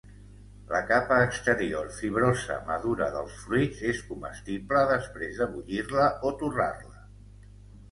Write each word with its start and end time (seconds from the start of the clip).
La 0.69 0.79
capa 0.91 1.17
exterior 1.25 1.91
fibrosa 1.97 2.57
madura 2.71 3.11
dels 3.17 3.37
fruits 3.43 3.85
és 3.93 4.01
comestible 4.09 4.83
després 4.95 5.39
de 5.45 5.51
bullir-la 5.55 6.11
o 6.27 6.35
torrar-la. 6.43 7.07